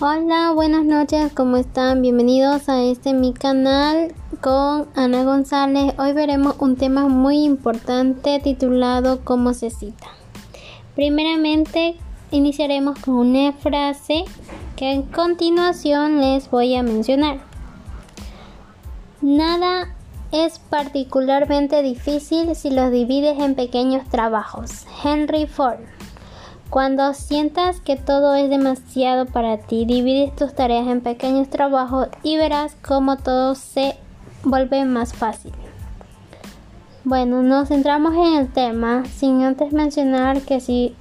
[0.00, 2.02] Hola, buenas noches, ¿cómo están?
[2.02, 5.94] Bienvenidos a este mi canal con Ana González.
[5.98, 10.08] Hoy veremos un tema muy importante titulado ¿Cómo se cita?
[10.96, 11.94] Primeramente,
[12.32, 14.24] iniciaremos con una frase
[14.74, 17.38] que en continuación les voy a mencionar.
[19.22, 19.94] Nada
[20.32, 24.86] es particularmente difícil si los divides en pequeños trabajos.
[25.04, 25.78] Henry Ford.
[26.74, 32.36] Cuando sientas que todo es demasiado para ti, divides tus tareas en pequeños trabajos y
[32.36, 33.94] verás cómo todo se
[34.42, 35.52] vuelve más fácil.
[37.04, 40.96] Bueno, nos centramos en el tema sin antes mencionar que si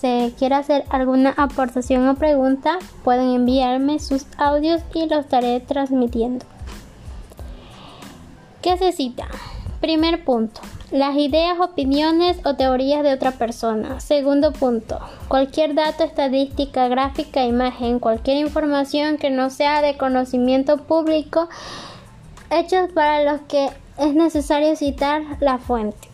[0.00, 6.46] se quiere hacer alguna aportación o pregunta, pueden enviarme sus audios y los estaré transmitiendo.
[8.62, 9.26] ¿Qué se cita?
[9.82, 10.62] Primer punto.
[10.90, 14.00] Las ideas, opiniones o teorías de otra persona.
[14.00, 14.98] Segundo punto.
[15.28, 21.50] Cualquier dato, estadística, gráfica, imagen, cualquier información que no sea de conocimiento público,
[22.50, 23.68] hechos para los que
[23.98, 26.08] es necesario citar la fuente.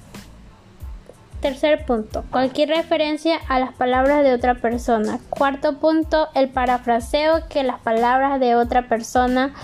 [1.40, 2.24] Tercer punto.
[2.32, 5.20] Cualquier referencia a las palabras de otra persona.
[5.30, 6.28] Cuarto punto.
[6.34, 9.54] El parafraseo que las palabras de otra persona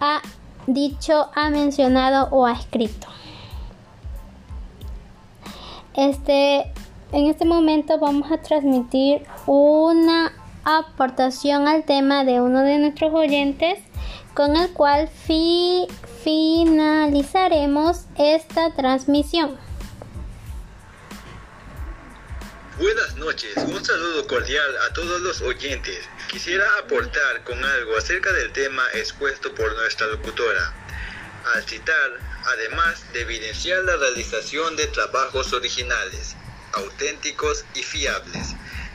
[0.00, 0.22] ha
[0.66, 3.06] dicho, ha mencionado o ha escrito.
[5.94, 6.72] Este,
[7.12, 10.32] en este momento vamos a transmitir una
[10.64, 13.80] aportación al tema de uno de nuestros oyentes
[14.34, 15.08] con el cual
[16.22, 19.58] finalizaremos esta transmisión.
[22.78, 26.08] Buenas noches, un saludo cordial a todos los oyentes.
[26.30, 30.72] Quisiera aportar con algo acerca del tema expuesto por nuestra locutora.
[31.54, 36.36] Al citar además de evidenciar la realización de trabajos originales,
[36.72, 38.48] auténticos y fiables.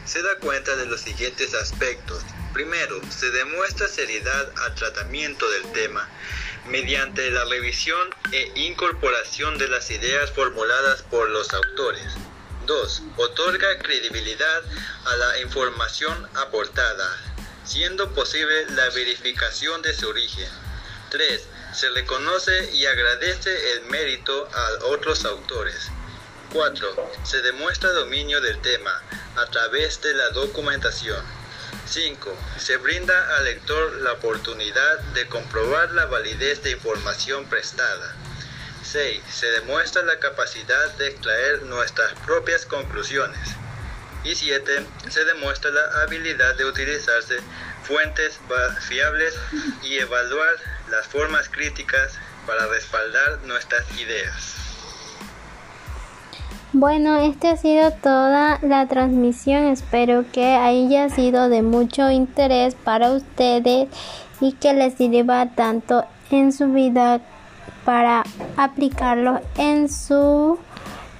[0.05, 2.23] Se da cuenta de los siguientes aspectos.
[2.53, 6.07] Primero, se demuestra seriedad al tratamiento del tema
[6.67, 12.13] mediante la revisión e incorporación de las ideas formuladas por los autores.
[12.65, 13.03] 2.
[13.17, 14.63] Otorga credibilidad
[15.05, 17.07] a la información aportada,
[17.63, 20.49] siendo posible la verificación de su origen.
[21.11, 25.89] 3 se reconoce y agradece el mérito a otros autores.
[26.53, 27.11] 4.
[27.23, 29.01] Se demuestra dominio del tema
[29.35, 31.21] a través de la documentación.
[31.85, 32.37] 5.
[32.57, 38.15] Se brinda al lector la oportunidad de comprobar la validez de información prestada.
[38.83, 39.21] 6.
[39.29, 43.49] Se demuestra la capacidad de extraer nuestras propias conclusiones.
[44.23, 44.85] Y 7.
[45.09, 47.37] Se demuestra la habilidad de utilizarse
[47.83, 48.39] fuentes
[48.87, 49.35] fiables
[49.83, 50.55] y evaluar
[50.89, 52.13] las formas críticas
[52.45, 54.55] para respaldar nuestras ideas.
[56.73, 59.67] Bueno, esta ha sido toda la transmisión.
[59.67, 63.87] Espero que haya sido de mucho interés para ustedes
[64.41, 67.21] y que les sirva tanto en su vida
[67.85, 68.23] para
[68.57, 70.59] aplicarlo en su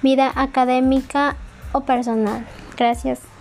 [0.01, 1.37] vida académica
[1.71, 2.45] o personal.
[2.75, 3.34] Gracias.